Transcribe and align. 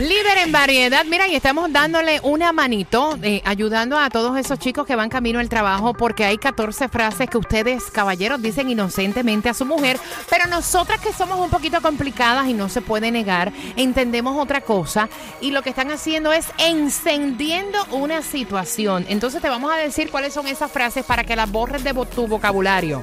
Líder 0.00 0.38
en 0.38 0.50
variedad, 0.50 1.04
mira, 1.04 1.28
y 1.28 1.34
estamos 1.34 1.70
dándole 1.70 2.20
una 2.22 2.52
manito, 2.52 3.18
eh, 3.22 3.42
ayudando 3.44 3.98
a 3.98 4.08
todos 4.08 4.38
esos 4.38 4.58
chicos 4.58 4.86
que 4.86 4.96
van 4.96 5.10
camino 5.10 5.40
al 5.40 5.50
trabajo, 5.50 5.92
porque 5.92 6.24
hay 6.24 6.38
14 6.38 6.88
frases 6.88 7.28
que 7.28 7.36
ustedes, 7.36 7.84
caballeros, 7.90 8.40
dicen 8.40 8.70
inocentemente 8.70 9.50
a 9.50 9.54
su 9.54 9.66
mujer, 9.66 10.00
pero 10.30 10.46
nosotras 10.46 11.02
que 11.02 11.12
somos 11.12 11.38
un 11.38 11.50
poquito 11.50 11.82
complicadas 11.82 12.48
y 12.48 12.54
no 12.54 12.70
se 12.70 12.80
puede 12.80 13.10
negar, 13.10 13.52
entendemos 13.76 14.38
otra 14.38 14.62
cosa, 14.62 15.10
y 15.42 15.50
lo 15.50 15.60
que 15.60 15.68
están 15.68 15.90
haciendo 15.90 16.32
es 16.32 16.46
encendiendo 16.56 17.78
una 17.90 18.22
situación. 18.22 19.04
Entonces 19.06 19.42
te 19.42 19.50
vamos 19.50 19.70
a 19.70 19.76
decir 19.76 20.10
cuáles 20.10 20.32
son 20.32 20.46
esas 20.46 20.72
frases 20.72 21.04
para 21.04 21.24
que 21.24 21.36
las 21.36 21.52
borres 21.52 21.84
de 21.84 21.92
tu 21.92 22.26
vocabulario. 22.26 23.02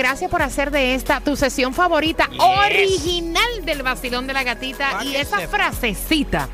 Gracias 0.00 0.30
por 0.30 0.40
hacer 0.40 0.70
de 0.70 0.94
esta 0.94 1.20
tu 1.20 1.36
sesión 1.36 1.74
favorita 1.74 2.30
original 2.38 3.66
del 3.66 3.82
vacilón 3.82 4.26
de 4.26 4.32
la 4.32 4.42
gatita 4.44 5.04
y 5.04 5.14
esa 5.14 5.40
frasecita 5.40 6.48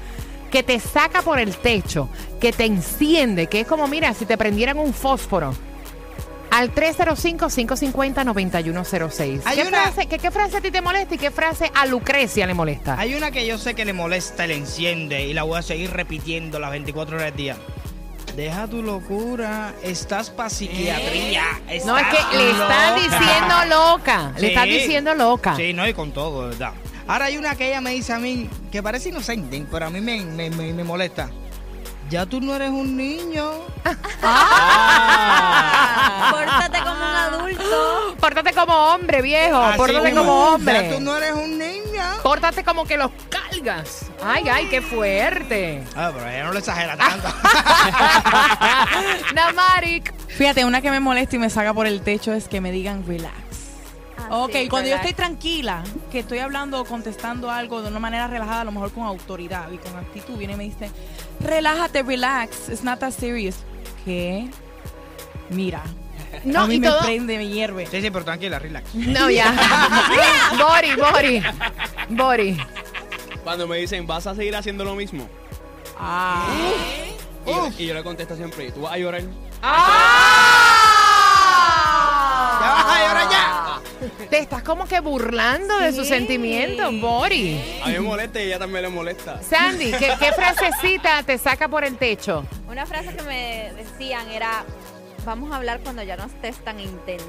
que 0.51 0.65
te 0.65 0.81
saca 0.81 1.23
por 1.23 1.39
el 1.39 1.57
techo, 1.57 2.09
que 2.41 2.53
te 2.53 2.65
enciende, 2.65 3.47
que 3.47 3.61
es 3.61 3.67
como, 3.69 3.87
mira, 3.87 4.13
si 4.15 4.27
te 4.27 4.37
prendieran 4.37 4.79
un 4.79 4.93
fósforo. 4.93 5.55
Al 6.51 6.75
305-550-9106. 6.75 9.43
Hay 9.45 9.59
¿Qué, 9.59 9.63
una- 9.69 9.83
frase, 9.83 10.07
qué, 10.07 10.19
¿Qué 10.19 10.33
frase 10.33 10.57
a 10.57 10.61
ti 10.61 10.73
te 10.73 10.81
molesta 10.81 11.15
y 11.15 11.19
qué 11.19 11.31
frase 11.31 11.71
a 11.73 11.87
Lucrecia 11.87 12.49
le 12.49 12.55
molesta? 12.55 12.99
Hay 12.99 13.15
una 13.15 13.31
que 13.31 13.47
yo 13.47 13.59
sé 13.59 13.75
que 13.75 13.85
le 13.85 13.93
molesta 13.93 14.47
y 14.47 14.49
le 14.49 14.57
enciende 14.57 15.25
y 15.25 15.35
la 15.35 15.45
voy 15.45 15.61
a 15.61 15.63
seguir 15.63 15.93
repitiendo 15.93 16.59
las 16.59 16.73
24 16.73 17.15
horas 17.17 17.29
del 17.29 17.37
día. 17.37 17.57
Deja 18.37 18.67
tu 18.69 18.83
locura, 18.83 19.73
estás 19.83 20.29
pa' 20.29 20.51
psiquiatría. 20.51 21.43
no, 21.87 21.97
es 21.97 22.07
que 22.09 22.37
le 22.37 22.53
loca. 22.53 22.95
diciendo 22.95 23.55
loca. 23.71 24.33
Le 24.35 24.41
Sí. 24.41 24.47
están 24.49 24.69
diciendo 24.69 25.15
loca. 25.15 25.57
Sí, 25.57 25.73
no, 25.73 25.89
y 25.89 25.95
con 25.95 26.13
todo, 26.13 26.49
verdad. 26.49 26.73
Ahora 27.09 27.25
hay 27.27 27.39
una 27.39 27.55
que 27.55 27.69
ella 27.69 27.81
me 27.81 27.91
dice 27.93 28.13
a 28.13 28.19
mí, 28.19 28.51
que 28.71 28.83
parece 28.83 29.09
inocente, 29.09 29.65
pero 29.71 29.87
a 29.87 29.91
mí 29.91 30.01
me, 30.03 30.21
me- 30.21 30.51
me- 30.51 30.73
me 30.75 30.85
molesta. 30.85 31.31
Ya 32.11 32.27
tú 32.27 32.41
no 32.43 32.55
eres 32.55 32.71
un 32.71 32.95
niño. 32.97 33.53
Ah. 35.09 36.29
Pórtate 36.33 36.79
como 36.79 36.95
un 36.95 37.03
adulto. 37.03 38.17
Pórtate 38.21 38.53
como 38.53 38.75
hombre, 38.75 39.23
viejo. 39.23 39.57
Así 39.59 39.77
Pórtate 39.79 40.05
mismo. 40.13 40.21
como 40.25 40.47
Ya 40.49 40.55
hombre. 40.55 40.93
tú 40.95 41.01
no 41.01 41.17
eres 41.17 41.33
un 41.33 41.59
niño. 41.59 42.03
Pórtate 42.23 42.65
como 42.65 42.85
que 42.85 42.97
los 42.97 43.11
Ay, 44.25 44.45
ay, 44.51 44.69
qué 44.69 44.81
fuerte. 44.83 45.83
Ah, 45.95 46.11
pero 46.15 46.29
ella 46.29 46.45
no 46.45 46.53
lo 46.53 46.59
exagera 46.59 46.97
tanto. 46.97 47.29
Namarik. 49.35 50.13
Fíjate, 50.29 50.65
una 50.65 50.81
que 50.83 50.91
me 50.91 51.01
molesta 51.01 51.37
y 51.37 51.39
me 51.39 51.51
saca 51.51 51.73
por 51.75 51.87
el 51.87 52.01
techo 52.03 52.33
es 52.33 52.49
que 52.49 52.61
me 52.61 52.71
digan 52.73 53.05
relax. 53.07 53.35
ok, 54.31 54.55
cuando 54.69 54.91
yo 54.91 54.97
estoy 54.97 55.13
tranquila, 55.15 55.83
que 56.11 56.19
estoy 56.21 56.39
hablando 56.41 56.81
o 56.81 56.85
contestando 56.85 57.51
algo 57.51 57.83
de 57.83 57.89
una 57.89 58.01
manera 58.01 58.27
relajada, 58.27 58.63
a 58.63 58.65
lo 58.65 58.73
mejor 58.73 58.93
con 58.93 59.05
autoridad 59.05 59.71
y 59.71 59.79
con 59.79 59.97
actitud, 59.97 60.37
viene 60.37 60.55
y 60.55 60.57
me 60.57 60.65
dice, 60.65 60.91
relájate, 61.41 62.03
relax, 62.03 62.69
it's 62.69 62.83
not 62.83 62.99
that 62.99 63.13
serious. 63.13 63.57
¿Qué? 64.05 64.49
Mira, 65.51 65.83
No, 66.45 66.63
a 66.63 66.67
mí 66.67 66.75
y 66.75 66.81
me 66.81 66.89
todo- 66.89 67.01
prende, 67.03 67.37
me 67.39 67.49
hierve. 67.49 67.87
sí, 67.87 68.01
sí, 68.03 68.11
pero 68.11 68.25
tranquila, 68.25 68.59
relax. 68.59 68.95
No, 68.95 69.31
ya. 69.31 69.53
Bori, 70.59 70.95
Bori. 70.97 71.43
Bori. 72.11 72.61
Cuando 73.47 73.69
me 73.69 73.77
dicen, 73.77 74.09
¿vas 74.09 74.27
a 74.27 74.35
seguir 74.35 74.57
haciendo 74.57 74.83
lo 74.85 74.97
mismo? 74.97 75.29
Ah. 75.97 76.49
Y, 77.47 77.51
yo- 77.51 77.71
y 77.79 77.87
yo 77.87 77.95
le 77.95 78.03
contesto 78.03 78.35
siempre, 78.35 78.73
¿tú 78.73 78.81
vas 78.81 78.95
a 78.95 78.99
llorar? 78.99 79.21
Ya 79.23 79.29
vas 82.75 82.87
a 82.87 83.07
llorar 83.07 83.31
ya. 83.31 83.81
Te 84.29 84.39
estás 84.41 84.65
como 84.65 84.87
que 84.89 84.99
burlando 84.99 85.79
de 85.79 85.93
sus 85.93 86.09
sentimientos, 86.09 86.93
Bori. 87.01 87.81
A 87.85 87.87
mí 87.87 87.93
me 87.93 88.01
molesta 88.01 88.41
y 88.41 88.43
a 88.43 88.47
ella 88.47 88.59
también 88.59 88.83
le 88.83 88.89
molesta. 88.89 89.41
Sandy, 89.49 89.93
¿qué, 89.93 90.13
qué 90.19 90.33
frasecita 90.37 91.23
te 91.23 91.39
saca 91.39 91.69
por 91.69 91.85
el 91.85 91.97
techo? 91.97 92.45
Una 92.69 92.85
frase 92.85 93.15
que 93.15 93.23
me 93.23 93.73
decían 93.77 94.29
era, 94.29 94.65
vamos 95.27 95.53
a 95.53 95.57
hablar 95.57 95.81
cuando 95.83 96.03
ya 96.03 96.17
no 96.17 96.25
estés 96.25 96.57
tan 96.65 96.81
intensa. 96.81 97.27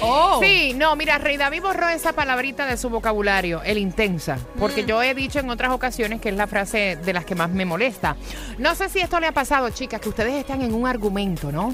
Oh. 0.00 0.40
Sí, 0.42 0.72
no, 0.74 0.96
mira, 0.96 1.18
Rey 1.18 1.36
David 1.36 1.62
borró 1.62 1.88
esa 1.88 2.12
palabrita 2.14 2.66
de 2.66 2.76
su 2.76 2.90
vocabulario, 2.90 3.62
el 3.62 3.78
intensa, 3.78 4.38
porque 4.58 4.84
yo 4.84 5.02
he 5.02 5.14
dicho 5.14 5.38
en 5.38 5.50
otras 5.50 5.70
ocasiones 5.70 6.20
que 6.20 6.30
es 6.30 6.34
la 6.36 6.46
frase 6.48 6.96
de 6.96 7.12
las 7.12 7.24
que 7.24 7.34
más 7.36 7.50
me 7.50 7.64
molesta. 7.64 8.16
No 8.58 8.74
sé 8.74 8.88
si 8.88 8.98
esto 9.00 9.20
le 9.20 9.28
ha 9.28 9.32
pasado, 9.32 9.70
chicas, 9.70 10.00
que 10.00 10.08
ustedes 10.08 10.34
están 10.34 10.62
en 10.62 10.74
un 10.74 10.86
argumento, 10.88 11.52
¿no? 11.52 11.72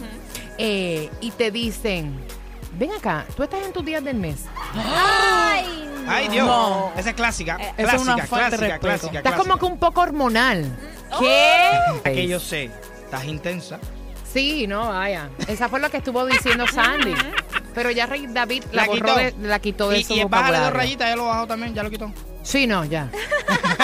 Eh, 0.59 1.09
y 1.21 1.31
te 1.31 1.51
dicen, 1.51 2.19
ven 2.79 2.91
acá, 2.93 3.25
tú 3.37 3.43
estás 3.45 3.65
en 3.65 3.73
tus 3.73 3.85
días 3.85 4.05
del 4.05 4.17
mes. 4.17 4.41
Ay, 4.75 5.89
no. 6.05 6.11
Ay, 6.11 6.29
Dios. 6.29 6.47
No. 6.47 6.93
Esa 6.97 7.11
es 7.11 7.15
clásica. 7.17 7.57
Eh, 7.61 7.73
eso 7.79 7.97
es 7.97 8.03
una 8.03 8.15
clásica, 8.17 8.27
falta 8.27 8.51
de 8.51 8.57
clásica, 8.57 8.67
respeto. 8.67 8.81
clásica, 8.81 9.19
Estás 9.19 9.33
clásica. 9.35 9.37
como 9.55 9.59
que 9.59 9.73
un 9.73 9.79
poco 9.79 10.01
hormonal. 10.01 10.77
¿Qué? 11.21 11.71
que 12.05 12.27
yo 12.27 12.41
sé, 12.41 12.71
estás 13.05 13.25
intensa. 13.25 13.79
Sí, 14.33 14.67
no, 14.67 14.89
vaya. 14.89 15.29
Esa 15.49 15.69
fue 15.69 15.81
lo 15.81 15.91
que 15.91 15.97
estuvo 15.99 16.25
diciendo 16.27 16.65
Sandy. 16.67 17.15
Pero 17.75 17.91
ya 17.91 18.07
Rey 18.07 18.27
David 18.29 18.65
la, 18.73 18.83
La 18.83 18.87
borró 18.89 19.07
quitó. 19.07 19.17
de, 19.17 19.35
la 19.49 19.59
quitó 19.59 19.89
de 19.91 19.99
Y, 19.99 20.05
su 20.05 20.15
y 20.15 20.25
bájale 20.25 20.59
dos 20.59 20.67
vocabulario. 20.69 20.71
rayitas, 20.79 21.09
ya 21.09 21.17
lo 21.17 21.27
bajó 21.27 21.47
también, 21.47 21.75
ya 21.75 21.83
lo 21.83 21.91
quitó. 21.91 22.13
Sí, 22.43 22.67
no, 22.67 22.85
ya. 22.85 23.11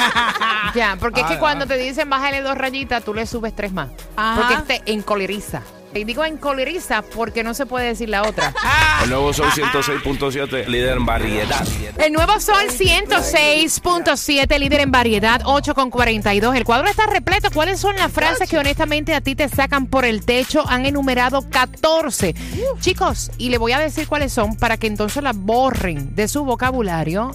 ya, 0.74 0.96
porque 0.98 1.20
es 1.20 1.26
que 1.26 1.34
Ah, 1.34 1.38
cuando 1.38 1.64
ah. 1.64 1.68
te 1.68 1.76
dicen 1.76 2.08
bájale 2.10 2.42
dos 2.42 2.56
rayitas, 2.56 3.04
tú 3.04 3.14
le 3.14 3.26
subes 3.26 3.54
tres 3.54 3.72
más. 3.72 3.90
Ajá. 4.16 4.40
Porque 4.40 4.54
este 4.76 4.92
encoleriza. 4.92 5.62
Y 5.98 6.04
digo 6.04 6.24
encoleriza 6.24 7.02
porque 7.02 7.42
no 7.42 7.54
se 7.54 7.66
puede 7.66 7.86
decir 7.86 8.08
la 8.08 8.22
otra. 8.22 8.54
El 9.02 9.10
nuevo 9.10 9.32
sol 9.32 9.50
106.7. 9.50 10.66
Líder 10.66 10.96
en 10.96 11.06
variedad. 11.06 11.66
El 11.98 12.12
nuevo 12.12 12.38
Sol 12.40 12.68
106.7, 12.68 14.58
líder 14.58 14.80
en 14.80 14.90
variedad, 14.90 15.40
8 15.44 15.74
con 15.74 15.90
42. 15.90 16.54
El 16.54 16.64
cuadro 16.64 16.88
está 16.88 17.06
repleto. 17.06 17.50
¿Cuáles 17.50 17.80
son 17.80 17.96
las 17.96 18.12
frases 18.12 18.48
que 18.48 18.58
honestamente 18.58 19.14
a 19.14 19.20
ti 19.20 19.34
te 19.34 19.48
sacan 19.48 19.86
por 19.86 20.04
el 20.04 20.24
techo? 20.24 20.64
Han 20.68 20.86
enumerado 20.86 21.48
14. 21.48 22.34
Chicos, 22.80 23.30
y 23.38 23.48
le 23.48 23.58
voy 23.58 23.72
a 23.72 23.78
decir 23.78 24.06
cuáles 24.06 24.32
son 24.32 24.56
para 24.56 24.76
que 24.76 24.86
entonces 24.86 25.22
las 25.22 25.36
borren 25.36 26.14
de 26.14 26.28
su 26.28 26.44
vocabulario. 26.44 27.32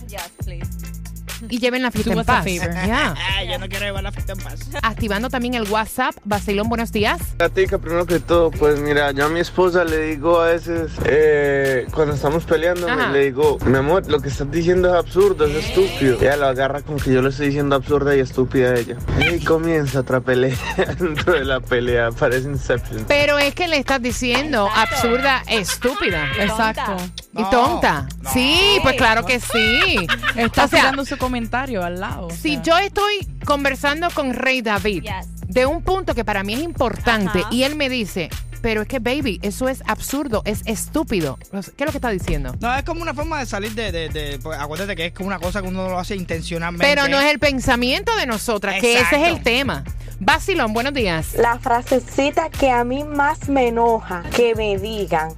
Y 1.50 1.60
lleven 1.60 1.82
la 1.82 1.92
fiesta 1.92 2.14
en 2.14 2.24
paz. 2.26 2.46
Ay, 2.46 3.50
yo 3.50 3.58
no 3.60 3.68
quiero 3.68 3.86
llevar 3.86 4.04
la 4.04 4.12
fiesta 4.12 4.34
en 4.34 4.40
paz. 4.40 4.60
Activando 4.82 5.30
también 5.30 5.54
el 5.56 5.64
WhatsApp. 5.70 6.16
Basilón, 6.24 6.70
buenos 6.70 6.92
días. 6.92 7.20
Gatica, 7.38 7.78
primero 7.78 8.06
que 8.06 8.20
todo, 8.20 8.52
pues 8.52 8.80
mira, 8.80 9.12
yo 9.12 9.26
a 9.26 9.30
mi 9.30 9.40
esposa 9.40 9.84
le 9.84 9.98
digo 10.08 10.40
a 10.42 10.48
veces, 10.48 10.92
eh, 11.06 11.88
cuando 11.94 12.16
estamos 12.16 12.44
peleando, 12.46 12.88
Ajá. 12.90 13.08
le 13.12 13.26
digo, 13.26 13.58
mi 13.66 13.78
amor, 13.78 14.08
lo 14.10 14.20
que 14.20 14.30
estás 14.30 14.50
diciendo 14.52 14.90
es 14.90 14.96
absurdo, 14.96 15.46
es 15.46 15.66
estúpido. 15.66 16.18
Ella 16.22 16.38
lo 16.38 16.48
agarra 16.48 16.82
con 16.82 16.98
que 16.98 17.14
yo 17.14 17.22
le 17.22 17.30
estoy 17.30 17.48
diciendo 17.48 17.76
absurda 17.76 18.16
y 18.16 18.20
estúpida 18.20 18.72
a 18.72 18.76
ella. 18.76 18.98
Y 19.32 19.44
comienza 19.44 20.00
otra 20.02 20.22
pelea 20.22 20.56
dentro 21.00 21.34
de 21.34 21.46
la 21.46 21.60
pelea, 21.60 22.12
parece 22.12 22.48
Inception. 22.48 23.06
Pero 23.08 23.38
es 23.40 23.54
que 23.56 23.68
le 23.68 23.78
estás 23.78 24.02
diciendo 24.02 24.68
Exacto. 24.68 24.96
absurda, 24.96 25.44
estúpida. 25.48 26.28
Exacto. 26.40 26.96
Y 27.34 27.42
No, 27.44 27.50
tonta. 27.50 28.08
no. 28.22 28.30
Sí, 28.34 28.78
pues 28.84 28.96
claro 28.98 29.26
que 29.26 29.40
sí. 29.40 30.06
Está 30.36 30.66
O 30.66 30.68
sea, 30.68 30.80
tirando 30.80 31.06
su 31.06 31.18
comentario 31.32 31.82
al 31.84 31.98
lado. 32.02 32.30
Si 32.30 32.56
sea. 32.56 32.62
yo 32.62 32.78
estoy 32.78 33.26
conversando 33.46 34.10
con 34.14 34.34
Rey 34.34 34.62
David 34.62 35.04
Yes. 35.04 35.48
de 35.48 35.66
un 35.66 35.82
punto 35.82 36.14
que 36.14 36.26
para 36.26 36.44
mí 36.44 36.54
es 36.54 36.60
importante 36.60 37.40
Ajá. 37.40 37.48
y 37.52 37.64
él 37.64 37.76
me 37.78 37.88
dice, 37.88 38.30
pero 38.62 38.82
es 38.82 38.88
que 38.90 39.00
baby, 39.00 39.40
eso 39.42 39.70
es 39.70 39.82
absurdo, 39.88 40.42
es 40.44 40.62
estúpido. 40.66 41.40
¿Qué 41.52 41.58
es 41.60 41.86
lo 41.86 41.92
que 41.92 41.98
está 42.00 42.10
diciendo? 42.10 42.54
No, 42.60 42.76
es 42.76 42.84
como 42.84 43.02
una 43.02 43.14
forma 43.14 43.40
de 43.40 43.46
salir 43.46 43.72
de, 43.74 43.94
de, 43.94 44.10
de- 44.10 44.40
pues, 44.40 44.60
acuérdate 44.60 44.94
que 44.98 45.06
es 45.06 45.14
como 45.14 45.28
una 45.28 45.40
cosa 45.40 45.62
que 45.62 45.70
uno 45.70 45.88
lo 45.90 45.98
hace 45.98 46.18
intencionalmente. 46.18 46.86
Pero 46.86 47.08
no 47.08 47.18
es 47.22 47.32
el 47.32 47.40
pensamiento 47.40 48.14
de 48.18 48.26
nosotras, 48.26 48.82
que 48.82 49.00
ese 49.00 49.16
es 49.24 49.28
el 49.30 49.42
tema. 49.42 49.86
Basilón, 50.20 50.74
buenos 50.74 50.94
días. 50.94 51.34
La 51.36 51.58
frasecita 51.60 52.50
que 52.50 52.70
a 52.70 52.84
mí 52.84 53.04
más 53.06 53.48
me 53.48 53.70
enoja, 53.70 54.22
que 54.36 54.54
me 54.54 54.78
digan, 54.78 55.30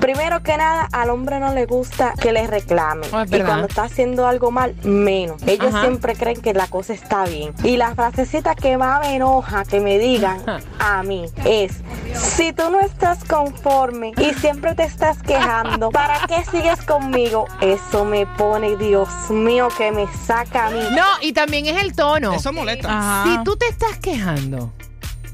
Primero 0.00 0.42
que 0.42 0.56
nada, 0.56 0.88
al 0.92 1.10
hombre 1.10 1.40
no 1.40 1.52
le 1.54 1.66
gusta 1.66 2.14
que 2.20 2.32
le 2.32 2.46
reclamen. 2.46 3.08
Oh, 3.12 3.22
es 3.22 3.32
y 3.32 3.40
cuando 3.40 3.66
está 3.66 3.84
haciendo 3.84 4.26
algo 4.26 4.50
mal, 4.50 4.74
menos. 4.82 5.42
Ellos 5.46 5.68
Ajá. 5.68 5.82
siempre 5.82 6.14
creen 6.14 6.40
que 6.40 6.54
la 6.54 6.66
cosa 6.66 6.92
está 6.92 7.24
bien. 7.24 7.54
Y 7.64 7.76
la 7.76 7.94
frasecita 7.94 8.54
que 8.54 8.76
más 8.76 9.00
me 9.00 9.16
enoja 9.16 9.64
que 9.64 9.80
me 9.80 9.98
digan 9.98 10.42
a 10.78 11.02
mí 11.02 11.26
es, 11.44 11.72
si 12.14 12.52
tú 12.52 12.70
no 12.70 12.80
estás 12.80 13.24
conforme 13.24 14.12
y 14.18 14.34
siempre 14.34 14.74
te 14.74 14.84
estás 14.84 15.22
quejando, 15.22 15.90
¿para 15.90 16.20
qué 16.26 16.44
sigues 16.50 16.82
conmigo? 16.82 17.46
Eso 17.60 18.04
me 18.04 18.26
pone, 18.26 18.76
Dios 18.76 19.08
mío, 19.30 19.68
que 19.76 19.92
me 19.92 20.06
saca 20.26 20.66
a 20.66 20.70
mí. 20.70 20.80
No, 20.94 21.04
y 21.20 21.32
también 21.32 21.66
es 21.66 21.82
el 21.82 21.94
tono. 21.94 22.34
Eso 22.34 22.52
molesta. 22.52 22.88
Ajá. 22.88 23.24
Si 23.24 23.44
tú 23.44 23.56
te 23.56 23.66
estás 23.66 23.98
quejando, 23.98 24.72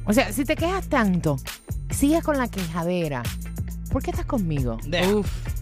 o 0.05 0.13
sea, 0.13 0.33
si 0.33 0.45
te 0.45 0.57
quejas 0.57 0.89
tanto, 0.89 1.37
sigues 1.91 2.23
con 2.25 2.39
la 2.39 2.49
quejadera. 2.49 3.23
¿Por 3.93 4.03
qué 4.03 4.11
estás 4.11 4.25
conmigo? 4.25 4.79
Deja. 4.87 5.21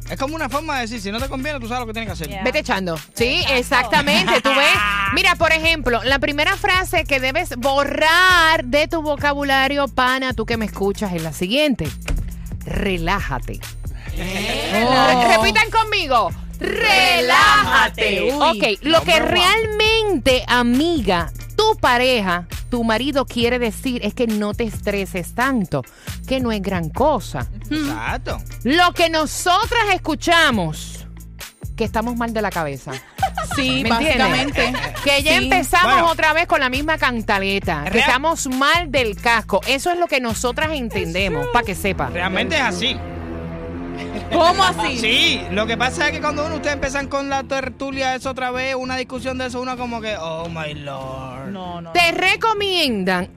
Es 0.09 0.19
como 0.19 0.37
una 0.37 0.49
forma 0.49 0.77
de 0.77 0.83
decir, 0.83 1.01
si 1.01 1.11
no 1.11 1.19
te 1.19 1.29
conviene, 1.29 1.59
tú 1.59 1.67
sabes 1.67 1.81
lo 1.81 1.87
que 1.87 1.93
tienes 1.93 2.09
que 2.09 2.13
hacer. 2.13 2.29
Yeah. 2.29 2.45
Vete 2.45 2.61
echando. 2.61 2.97
Sí, 3.15 3.43
exactamente. 3.51 4.41
Tú 4.41 4.51
ves. 4.51 4.79
Mira, 5.15 5.35
por 5.35 5.53
ejemplo, 5.53 6.01
la 6.05 6.21
primera 6.21 6.57
frase 6.57 7.05
que 7.05 7.19
debes 7.19 7.57
borrar 7.57 8.65
de 8.65 8.87
tu 8.87 9.03
vocabulario, 9.03 9.89
pana, 9.89 10.33
tú 10.33 10.47
que 10.47 10.57
me 10.57 10.65
escuchas, 10.65 11.13
es 11.13 11.23
la 11.23 11.33
siguiente. 11.33 11.89
Relájate. 12.65 13.59
Oh. 14.87 15.29
Repitan 15.29 15.71
conmigo. 15.71 16.31
Relájate. 16.61 18.33
Uy. 18.33 18.41
Ok, 18.41 18.79
lo 18.83 19.03
que 19.03 19.19
realmente, 19.19 20.45
amiga, 20.47 21.33
tu 21.57 21.77
pareja, 21.77 22.47
tu 22.71 22.85
marido 22.85 23.27
quiere 23.27 23.59
decir 23.59 24.05
es 24.05 24.15
que 24.15 24.27
no 24.27 24.55
te 24.55 24.65
estreses 24.65 25.35
tanto, 25.35 25.83
que 26.31 26.39
no 26.41 26.53
es 26.53 26.63
gran 26.63 26.89
cosa. 26.91 27.49
Exacto. 27.69 28.39
Lo 28.63 28.93
que 28.93 29.11
nosotras 29.11 29.83
escuchamos, 29.93 31.05
que 31.77 31.83
estamos 31.83 32.15
mal 32.17 32.33
de 32.33 32.41
la 32.41 32.51
cabeza. 32.51 32.93
Sí, 33.57 33.83
¿Me 33.83 33.89
entiendes? 33.91 34.19
básicamente. 34.19 34.73
Que 35.03 35.23
ya 35.25 35.39
Sí. 35.39 35.45
empezamos 35.45 35.93
Bueno. 35.93 36.07
otra 36.11 36.33
vez 36.33 36.47
con 36.47 36.61
la 36.61 36.69
misma 36.71 36.99
cantaleta. 36.99 37.83
Que 37.85 37.91
Real- 37.91 38.09
estamos 38.09 38.47
mal 38.47 38.91
del 38.93 39.17
casco. 39.17 39.61
Eso 39.67 39.91
es 39.91 39.99
lo 39.99 40.07
que 40.07 40.21
nosotras 40.21 40.71
entendemos, 40.73 41.49
para 41.49 41.65
que 41.67 41.75
sepa. 41.75 42.11
Realmente 42.11 42.55
es 42.57 42.63
así. 42.63 42.97
¿Cómo 44.33 44.63
así? 44.65 44.99
Sí, 44.99 45.43
lo 45.51 45.67
que 45.67 45.77
pasa 45.77 46.07
es 46.07 46.13
que 46.13 46.21
cuando 46.21 46.47
uno 46.47 46.57
ustedes 46.57 46.75
empiezan 46.75 47.09
con 47.09 47.29
la 47.29 47.43
tertulia 47.43 48.15
eso 48.15 48.31
otra 48.31 48.51
vez, 48.53 48.75
una 48.77 48.97
discusión 48.97 49.37
de 49.37 49.47
eso, 49.47 49.61
uno 49.61 49.77
como 49.77 50.01
que, 50.01 50.17
oh 50.17 50.49
my 50.49 50.75
lord. 50.75 51.49
No, 51.51 51.81
no. 51.81 51.93
Te 51.93 52.13
recomiendan 52.13 53.29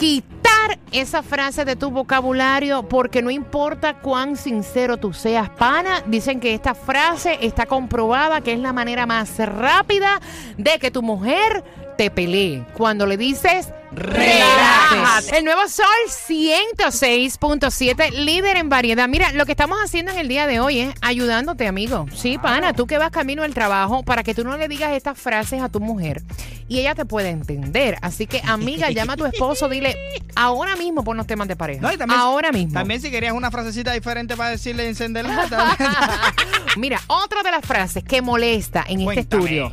quitar 0.00 0.78
esa 0.92 1.22
frase 1.22 1.66
de 1.66 1.76
tu 1.76 1.90
vocabulario 1.90 2.88
porque 2.88 3.20
no 3.20 3.30
importa 3.30 3.98
cuán 4.00 4.34
sincero 4.34 4.96
tú 4.96 5.12
seas, 5.12 5.50
pana. 5.50 6.02
Dicen 6.06 6.40
que 6.40 6.54
esta 6.54 6.74
frase 6.74 7.36
está 7.42 7.66
comprobada 7.66 8.40
que 8.40 8.54
es 8.54 8.60
la 8.60 8.72
manera 8.72 9.04
más 9.04 9.38
rápida 9.38 10.18
de 10.56 10.78
que 10.78 10.90
tu 10.90 11.02
mujer 11.02 11.62
te 12.00 12.10
pelee. 12.10 12.64
Cuando 12.72 13.04
le 13.04 13.18
dices 13.18 13.68
relájate. 13.92 15.36
El 15.36 15.44
nuevo 15.44 15.68
Sol 15.68 15.84
106.7, 16.08 18.10
líder 18.12 18.56
en 18.56 18.70
variedad. 18.70 19.06
Mira, 19.06 19.32
lo 19.32 19.44
que 19.44 19.52
estamos 19.52 19.76
haciendo 19.84 20.10
en 20.12 20.18
el 20.18 20.26
día 20.26 20.46
de 20.46 20.60
hoy 20.60 20.80
es 20.80 20.94
ayudándote, 21.02 21.66
amigo. 21.66 22.06
Sí, 22.14 22.38
pana, 22.38 22.72
tú 22.72 22.86
que 22.86 22.96
vas 22.96 23.10
camino 23.10 23.42
al 23.42 23.52
trabajo 23.52 24.02
para 24.02 24.22
que 24.22 24.34
tú 24.34 24.44
no 24.44 24.56
le 24.56 24.66
digas 24.66 24.92
estas 24.92 25.18
frases 25.18 25.60
a 25.60 25.68
tu 25.68 25.80
mujer 25.80 26.22
y 26.68 26.78
ella 26.78 26.94
te 26.94 27.04
pueda 27.04 27.28
entender. 27.28 27.98
Así 28.00 28.26
que, 28.26 28.40
amiga, 28.46 28.90
llama 28.90 29.12
a 29.12 29.16
tu 29.16 29.26
esposo, 29.26 29.68
dile 29.68 29.94
ahora 30.36 30.76
mismo 30.76 31.04
pon 31.04 31.18
los 31.18 31.26
temas 31.26 31.48
de 31.48 31.56
pareja. 31.56 31.82
No, 31.82 31.92
y 31.92 31.98
también- 31.98 32.18
ahora 32.18 32.50
mismo. 32.50 32.72
También 32.72 33.02
si 33.02 33.10
querías 33.10 33.34
una 33.34 33.50
frasecita 33.50 33.92
diferente 33.92 34.38
para 34.38 34.48
decirle 34.48 34.88
encenderla. 34.88 35.48
Mira, 36.76 36.98
otra 37.08 37.42
de 37.42 37.50
las 37.50 37.66
frases 37.66 38.02
que 38.04 38.22
molesta 38.22 38.86
en 38.88 39.02
este 39.02 39.20
estudio. 39.20 39.70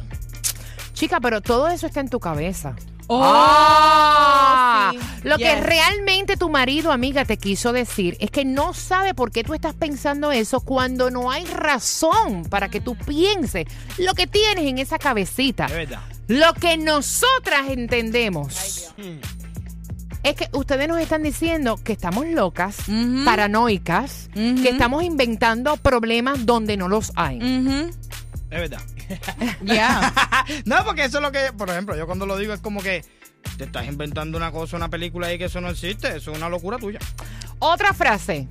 Chica, 0.97 1.19
pero 1.19 1.41
todo 1.41 1.67
eso 1.67 1.85
está 1.85 1.99
en 1.99 2.09
tu 2.09 2.19
cabeza. 2.19 2.75
Oh, 3.05 3.21
Ah, 3.23 4.89
sí. 4.91 4.99
Lo 5.23 5.37
que 5.37 5.55
realmente 5.61 6.37
tu 6.37 6.49
marido, 6.49 6.91
amiga, 6.91 7.23
te 7.23 7.37
quiso 7.37 7.71
decir 7.71 8.17
es 8.19 8.31
que 8.31 8.45
no 8.45 8.73
sabe 8.73 9.13
por 9.13 9.31
qué 9.31 9.43
tú 9.43 9.53
estás 9.53 9.75
pensando 9.75 10.31
eso 10.31 10.59
cuando 10.59 11.11
no 11.11 11.29
hay 11.29 11.45
razón 11.45 12.45
para 12.49 12.69
que 12.69 12.81
tú 12.81 12.95
pienses 12.95 13.67
lo 13.99 14.15
que 14.15 14.25
tienes 14.25 14.65
en 14.65 14.79
esa 14.79 14.97
cabecita. 14.97 15.67
De 15.67 15.75
verdad. 15.75 16.01
Lo 16.27 16.51
que 16.55 16.77
nosotras 16.77 17.69
entendemos 17.69 18.91
es 20.23 20.35
que 20.35 20.49
ustedes 20.53 20.87
nos 20.87 20.99
están 20.99 21.21
diciendo 21.21 21.79
que 21.83 21.93
estamos 21.93 22.25
locas, 22.25 22.77
paranoicas, 23.23 24.31
que 24.33 24.69
estamos 24.69 25.03
inventando 25.03 25.77
problemas 25.77 26.47
donde 26.47 26.75
no 26.75 26.87
los 26.87 27.11
hay. 27.15 27.37
De 27.37 27.91
verdad. 28.49 28.81
Ya. 29.63 30.13
no, 30.65 30.83
porque 30.85 31.05
eso 31.05 31.17
es 31.17 31.23
lo 31.23 31.31
que, 31.31 31.51
por 31.57 31.69
ejemplo, 31.69 31.95
yo 31.95 32.05
cuando 32.05 32.25
lo 32.25 32.37
digo 32.37 32.53
es 32.53 32.59
como 32.59 32.81
que 32.81 33.03
te 33.57 33.63
estás 33.65 33.85
inventando 33.87 34.37
una 34.37 34.51
cosa, 34.51 34.77
una 34.77 34.89
película 34.89 35.27
ahí 35.27 35.37
que 35.37 35.45
eso 35.45 35.61
no 35.61 35.69
existe. 35.69 36.07
Eso 36.17 36.31
es 36.31 36.37
una 36.37 36.49
locura 36.49 36.77
tuya. 36.77 36.99
Otra 37.59 37.93
frase. 37.93 38.47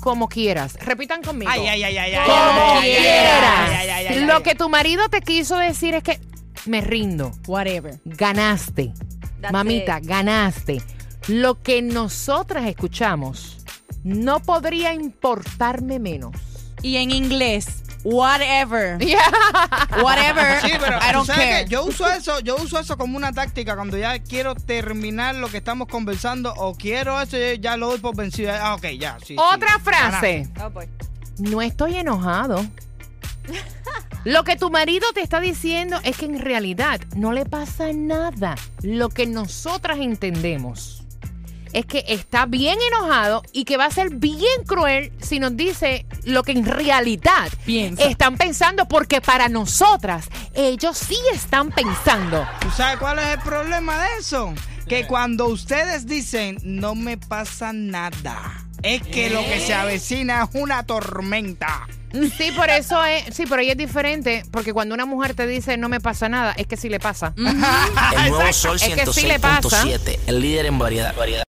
Como 0.00 0.28
quieras. 0.28 0.74
Repitan 0.84 1.22
conmigo. 1.22 1.50
Ay, 1.52 1.66
ay, 1.66 1.82
ay, 1.84 1.96
ay, 1.98 2.14
ay. 2.14 2.24
Como 2.26 2.80
ay, 2.80 2.90
ay, 2.90 2.96
quieras. 3.02 3.70
ay, 3.70 3.76
ay, 3.76 3.90
ay, 3.90 4.06
ay, 4.18 4.24
Lo 4.26 4.36
ay. 4.36 4.42
que 4.42 4.54
tu 4.54 4.68
marido 4.68 5.08
te 5.08 5.20
quiso 5.20 5.56
decir 5.58 5.94
es 5.94 6.02
que 6.02 6.20
me 6.66 6.80
rindo. 6.80 7.32
Whatever. 7.46 8.00
Ganaste. 8.04 8.92
That's 9.40 9.52
Mamita, 9.52 9.98
it. 9.98 10.06
ganaste. 10.06 10.82
Lo 11.28 11.62
que 11.62 11.80
nosotras 11.82 12.66
escuchamos 12.66 13.58
no 14.02 14.40
podría 14.40 14.92
importarme 14.94 15.98
menos. 15.98 16.36
Y 16.82 16.96
en 16.96 17.10
inglés, 17.10 17.83
whatever. 18.04 18.98
Whatever. 20.02 20.60
Sí, 20.60 20.72
pero 20.78 20.96
I 20.98 21.12
¿tú 21.12 21.12
don't 21.12 21.30
care. 21.30 21.66
yo 21.68 21.84
uso 21.84 22.08
eso, 22.08 22.40
yo 22.40 22.56
uso 22.56 22.78
eso 22.78 22.96
como 22.96 23.16
una 23.16 23.32
táctica 23.32 23.74
cuando 23.74 23.96
ya 23.96 24.18
quiero 24.18 24.54
terminar 24.54 25.34
lo 25.34 25.48
que 25.48 25.56
estamos 25.56 25.88
conversando 25.88 26.52
o 26.54 26.74
quiero 26.74 27.20
eso 27.20 27.36
ya 27.60 27.76
lo 27.76 27.88
doy 27.88 27.98
por 27.98 28.14
vencido. 28.14 28.52
Ah, 28.52 28.74
ok, 28.74 28.86
ya, 28.98 29.18
sí. 29.20 29.28
sí. 29.28 29.36
Otra 29.38 29.78
frase. 29.78 30.48
Oh. 30.62 30.70
No 31.38 31.62
estoy 31.62 31.96
enojado. 31.96 32.64
Lo 34.24 34.44
que 34.44 34.56
tu 34.56 34.70
marido 34.70 35.06
te 35.12 35.20
está 35.20 35.40
diciendo 35.40 35.98
es 36.02 36.16
que 36.16 36.24
en 36.24 36.38
realidad 36.38 37.00
no 37.16 37.32
le 37.32 37.44
pasa 37.44 37.92
nada. 37.92 38.54
Lo 38.82 39.10
que 39.10 39.26
nosotras 39.26 39.98
entendemos 39.98 41.03
es 41.74 41.84
que 41.86 42.04
está 42.08 42.46
bien 42.46 42.78
enojado 42.92 43.42
y 43.52 43.64
que 43.64 43.76
va 43.76 43.86
a 43.86 43.90
ser 43.90 44.10
bien 44.10 44.64
cruel 44.66 45.12
si 45.20 45.40
nos 45.40 45.56
dice 45.56 46.06
lo 46.24 46.42
que 46.42 46.52
en 46.52 46.64
realidad 46.64 47.50
Piensa. 47.66 48.04
están 48.04 48.36
pensando, 48.36 48.86
porque 48.86 49.20
para 49.20 49.48
nosotras 49.48 50.28
ellos 50.54 50.96
sí 50.96 51.18
están 51.34 51.70
pensando. 51.72 52.46
¿Tú 52.60 52.70
sabes 52.70 52.98
cuál 52.98 53.18
es 53.18 53.26
el 53.26 53.40
problema 53.40 53.98
de 53.98 54.08
eso? 54.20 54.54
Que 54.88 55.06
cuando 55.06 55.46
ustedes 55.46 56.06
dicen 56.06 56.58
no 56.62 56.94
me 56.94 57.18
pasa 57.18 57.72
nada, 57.72 58.64
es 58.82 59.02
que 59.02 59.30
lo 59.30 59.40
que 59.40 59.60
se 59.60 59.74
avecina 59.74 60.44
es 60.44 60.60
una 60.60 60.84
tormenta. 60.84 61.88
Sí, 62.38 62.52
por 62.54 62.70
eso 62.70 63.04
es, 63.04 63.34
sí, 63.34 63.44
pero 63.48 63.60
ahí 63.60 63.70
es 63.70 63.76
diferente, 63.76 64.44
porque 64.52 64.72
cuando 64.72 64.94
una 64.94 65.04
mujer 65.04 65.34
te 65.34 65.48
dice 65.48 65.76
no 65.76 65.88
me 65.88 66.00
pasa 66.00 66.28
nada, 66.28 66.52
es 66.56 66.68
que 66.68 66.76
sí 66.76 66.88
le 66.88 67.00
pasa. 67.00 67.32
El 67.36 68.30
nuevo 68.30 68.52
Sol 68.52 68.76
Es 68.76 68.94
que 68.94 69.06
sí 69.06 69.26
le 69.26 69.40
pasa. 69.40 69.84
106.7, 69.84 70.18
el 70.28 70.40
líder 70.40 70.66
en 70.66 70.78
variedad. 70.78 71.14
variedad. 71.16 71.42